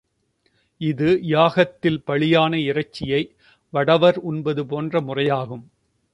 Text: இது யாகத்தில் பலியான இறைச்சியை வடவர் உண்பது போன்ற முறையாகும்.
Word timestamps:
இது 0.81 1.09
யாகத்தில் 1.23 1.99
பலியான 2.07 2.53
இறைச்சியை 2.63 3.21
வடவர் 3.73 4.19
உண்பது 4.23 4.65
போன்ற 4.65 5.01
முறையாகும். 5.01 5.63